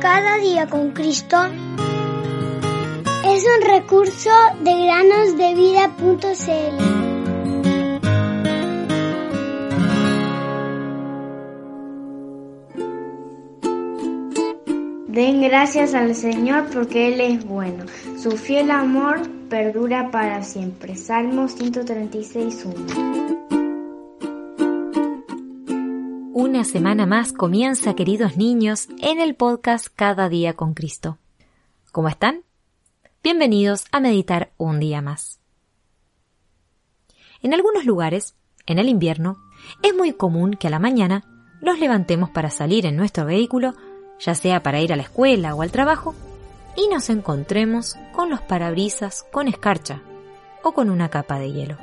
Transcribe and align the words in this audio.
Cada 0.00 0.38
día 0.38 0.68
con 0.68 0.92
Cristo 0.92 1.36
es 3.26 3.44
un 3.44 3.62
recurso 3.66 4.30
de 4.62 4.86
granosdevida.cl. 4.86 6.94
Den 15.08 15.42
gracias 15.42 15.94
al 15.94 16.14
Señor 16.14 16.66
porque 16.72 17.12
Él 17.12 17.20
es 17.20 17.44
bueno. 17.44 17.86
Su 18.20 18.36
fiel 18.36 18.70
amor 18.70 19.20
perdura 19.48 20.10
para 20.10 20.42
siempre. 20.42 20.96
Salmo 20.96 21.48
136.1 21.48 23.53
Una 26.36 26.64
semana 26.64 27.06
más 27.06 27.32
comienza, 27.32 27.94
queridos 27.94 28.36
niños, 28.36 28.88
en 28.98 29.20
el 29.20 29.36
podcast 29.36 29.86
Cada 29.94 30.28
día 30.28 30.54
con 30.54 30.74
Cristo. 30.74 31.16
¿Cómo 31.92 32.08
están? 32.08 32.42
Bienvenidos 33.22 33.84
a 33.92 34.00
meditar 34.00 34.50
un 34.56 34.80
día 34.80 35.00
más. 35.00 35.38
En 37.40 37.54
algunos 37.54 37.84
lugares, 37.84 38.34
en 38.66 38.80
el 38.80 38.88
invierno, 38.88 39.38
es 39.84 39.94
muy 39.94 40.12
común 40.12 40.54
que 40.54 40.66
a 40.66 40.70
la 40.70 40.80
mañana 40.80 41.22
nos 41.62 41.78
levantemos 41.78 42.30
para 42.30 42.50
salir 42.50 42.84
en 42.84 42.96
nuestro 42.96 43.26
vehículo, 43.26 43.74
ya 44.18 44.34
sea 44.34 44.60
para 44.60 44.80
ir 44.80 44.92
a 44.92 44.96
la 44.96 45.04
escuela 45.04 45.54
o 45.54 45.62
al 45.62 45.70
trabajo, 45.70 46.16
y 46.76 46.88
nos 46.88 47.10
encontremos 47.10 47.94
con 48.12 48.28
los 48.28 48.40
parabrisas 48.40 49.24
con 49.30 49.46
escarcha 49.46 50.02
o 50.64 50.72
con 50.72 50.90
una 50.90 51.10
capa 51.10 51.38
de 51.38 51.52
hielo. 51.52 51.78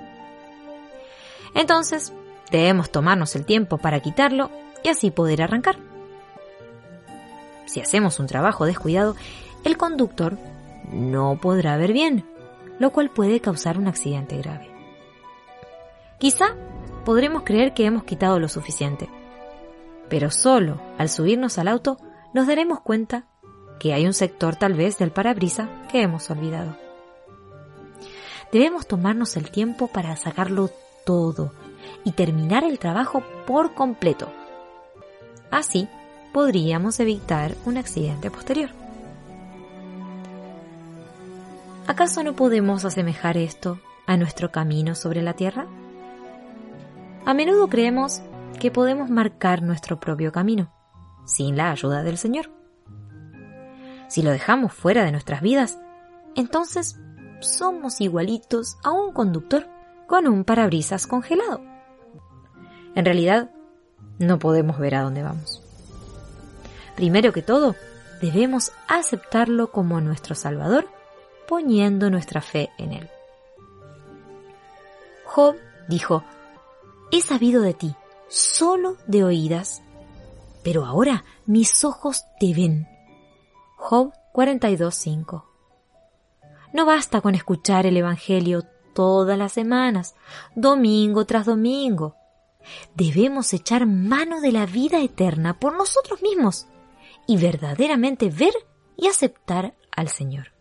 Entonces, 1.56 2.11
Debemos 2.52 2.92
tomarnos 2.92 3.36
el 3.36 3.46
tiempo 3.46 3.78
para 3.78 4.02
quitarlo 4.02 4.52
y 4.84 4.90
así 4.90 5.10
poder 5.10 5.42
arrancar. 5.42 5.78
Si 7.66 7.80
hacemos 7.80 8.20
un 8.20 8.28
trabajo 8.28 8.66
descuidado, 8.66 9.16
el 9.64 9.78
conductor 9.78 10.38
no 10.92 11.40
podrá 11.42 11.78
ver 11.78 11.94
bien, 11.94 12.26
lo 12.80 12.92
cual 12.92 13.10
puede 13.10 13.40
causar 13.40 13.78
un 13.78 13.88
accidente 13.88 14.38
grave. 14.38 14.70
Quizá 16.20 16.56
podremos 17.06 17.44
creer 17.44 17.74
que 17.74 17.86
hemos 17.86 18.04
quitado 18.04 18.40
lo 18.40 18.50
suficiente, 18.50 19.10
pero 20.10 20.30
solo 20.30 20.82
al 20.98 21.08
subirnos 21.08 21.58
al 21.58 21.70
auto 21.70 21.98
nos 22.34 22.48
daremos 22.48 22.82
cuenta 22.82 23.26
que 23.80 23.94
hay 23.94 24.06
un 24.06 24.14
sector 24.14 24.58
tal 24.58 24.74
vez 24.74 24.98
del 24.98 25.12
parabrisa 25.12 25.70
que 25.90 26.02
hemos 26.02 26.30
olvidado. 26.30 26.76
Debemos 28.52 28.86
tomarnos 28.86 29.38
el 29.38 29.50
tiempo 29.50 29.88
para 29.88 30.18
sacarlo 30.18 30.70
todo 31.06 31.54
y 32.04 32.12
terminar 32.14 32.64
el 32.64 32.80
trabajo 32.80 33.24
por 33.46 33.74
completo. 33.74 34.32
Así 35.50 35.88
podríamos 36.34 37.00
evitar 37.00 37.56
un 37.66 37.78
accidente 37.78 38.32
posterior. 38.32 38.70
¿Acaso 41.88 42.23
no 42.23 42.36
podemos 42.36 42.86
asemejar 42.86 43.38
esto 43.38 43.80
a 44.08 44.16
nuestro 44.17 44.52
camino 44.52 44.95
sobre 44.95 45.22
la 45.22 45.34
tierra? 45.34 45.67
A 47.26 47.34
menudo 47.34 47.67
creemos 47.67 48.22
que 48.60 48.72
podemos 48.72 49.10
marcar 49.10 49.61
nuestro 49.61 50.00
propio 50.00 50.32
camino, 50.32 50.73
sin 51.26 51.58
la 51.58 51.72
ayuda 51.72 52.04
del 52.04 52.17
Señor. 52.17 52.50
Si 54.08 54.22
lo 54.22 54.32
dejamos 54.32 54.73
fuera 54.73 55.04
de 55.04 55.11
nuestras 55.11 55.42
vidas, 55.42 55.80
entonces 56.36 57.00
somos 57.40 58.02
igualitos 58.02 58.78
a 58.84 58.92
un 58.92 59.14
conductor 59.14 59.67
con 60.08 60.28
un 60.28 60.44
parabrisas 60.44 61.08
congelado. 61.08 61.70
En 62.96 63.06
realidad, 63.06 63.50
no 64.20 64.40
podemos 64.40 64.78
ver 64.78 64.96
a 64.96 65.02
dónde 65.02 65.24
vamos. 65.24 65.62
Primero 66.96 67.32
que 67.34 67.42
todo, 67.42 67.76
debemos 68.22 68.72
aceptarlo 68.88 69.72
como 69.72 70.02
nuestro 70.02 70.36
Salvador, 70.36 70.88
poniendo 71.48 72.10
nuestra 72.10 72.42
fe 72.42 72.70
en 72.78 72.94
Él. 72.94 73.10
Job 75.26 75.56
dijo, 75.88 76.24
He 77.12 77.22
sabido 77.22 77.62
de 77.62 77.74
ti, 77.74 77.96
solo 78.28 78.98
de 79.08 79.23
oídas, 79.23 79.82
pero 80.64 80.86
ahora 80.86 81.23
mis 81.46 81.84
ojos 81.84 82.23
te 82.40 82.54
ven. 82.54 82.88
Job 83.78 84.14
42.5 84.34 85.44
No 86.73 86.86
basta 86.86 87.22
con 87.22 87.36
escuchar 87.36 87.86
el 87.86 87.98
Evangelio 87.98 88.64
todas 88.94 89.38
las 89.38 89.54
semanas, 89.54 90.16
domingo 90.56 91.26
tras 91.26 91.46
domingo. 91.46 92.16
Debemos 92.95 93.54
echar 93.54 93.86
mano 93.86 94.42
de 94.42 94.52
la 94.52 94.66
vida 94.66 95.02
eterna 95.02 95.60
por 95.60 95.76
nosotros 95.76 96.22
mismos 96.22 96.67
y 97.27 97.38
verdaderamente 97.38 98.30
ver 98.30 98.54
y 98.98 99.08
aceptar 99.08 99.76
al 99.95 100.10
Señor. 100.10 100.52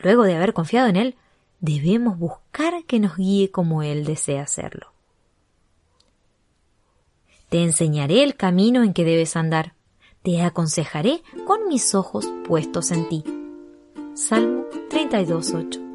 Luego 0.00 0.24
de 0.24 0.36
haber 0.36 0.52
confiado 0.52 0.88
en 0.88 0.96
Él, 0.96 1.16
debemos 1.60 2.18
buscar 2.18 2.84
que 2.84 3.00
nos 3.00 3.16
guíe 3.16 3.50
como 3.50 3.82
Él 3.82 4.04
desea 4.04 4.42
hacerlo. 4.42 4.92
Te 7.48 7.62
enseñaré 7.62 8.22
el 8.22 8.36
camino 8.36 8.82
en 8.82 8.92
que 8.92 9.04
debes 9.04 9.36
andar, 9.36 9.74
te 10.22 10.42
aconsejaré 10.42 11.22
con 11.46 11.66
mis 11.68 11.94
ojos 11.94 12.28
puestos 12.46 12.90
en 12.90 13.08
ti. 13.08 13.24
Salmo 14.14 14.64
32.8 14.90 15.87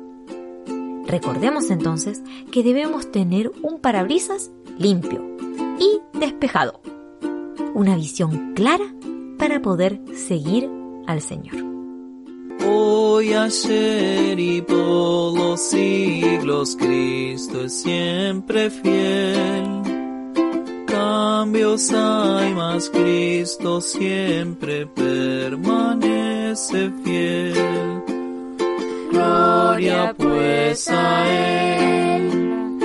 Recordemos 1.06 1.69
entonces 1.69 2.22
que 2.52 2.64
debemos 2.64 3.12
tener 3.12 3.52
un 3.62 3.80
parabrisas 3.80 4.52
limpio 4.78 5.22
y 5.80 6.00
despejado. 6.18 6.81
Una 7.74 7.96
visión 7.96 8.53
clara 8.53 8.86
para 9.38 9.62
poder 9.62 10.00
seguir 10.16 10.69
al 11.08 11.22
Señor. 11.22 11.56
Hoy, 12.66 13.34
ayer 13.34 14.40
y 14.40 14.62
por 14.62 15.38
los 15.38 15.59
siglos, 15.59 16.78
Cristo 16.78 17.66
es 17.66 17.81
siempre 17.81 18.69
fiel. 18.69 19.81
Cambios 20.88 21.92
hay, 21.92 22.53
más 22.53 22.90
Cristo 22.90 23.81
siempre 23.81 24.88
permanece 24.88 26.90
fiel. 27.03 28.03
Gloria 29.13 30.16
pues 30.18 30.90
a 30.90 31.29
Él, 31.29 32.79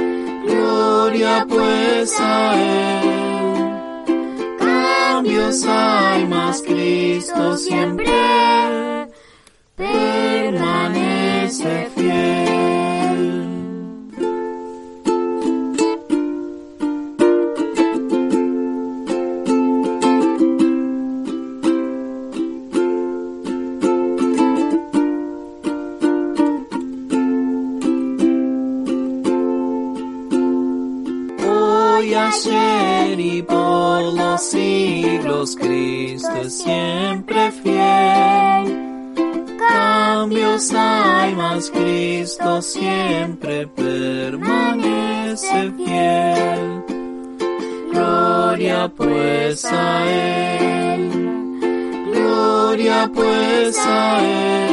gloria 0.44 1.46
pues 1.48 2.20
a 2.20 2.54
Él. 2.54 3.08
Cambios 4.58 5.64
hay, 5.66 6.26
más 6.26 6.60
Cristo 6.60 7.56
siempre 7.56 9.08
permanece 9.74 11.07
ayer 32.00 33.18
y 33.18 33.42
por 33.42 34.14
los 34.14 34.42
siglos, 34.42 35.56
Cristo 35.56 36.32
es 36.42 36.62
siempre 36.62 37.50
fiel. 37.50 39.16
Cambios 39.58 40.72
hay, 40.72 41.34
mas 41.34 41.70
Cristo 41.70 42.62
siempre 42.62 43.66
permanece 43.66 45.72
fiel. 45.76 46.84
Gloria 47.90 48.92
pues 48.96 49.64
a 49.64 50.06
Él, 50.06 51.10
gloria 52.12 53.10
pues 53.12 53.76
a 53.78 54.20
Él. 54.20 54.68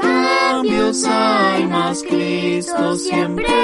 Cambios 0.00 1.04
hay, 1.04 1.66
mas 1.66 2.00
Cristo 2.02 2.96
siempre 2.96 3.54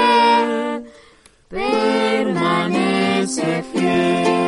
sniff 3.31 3.73
you. 3.73 4.40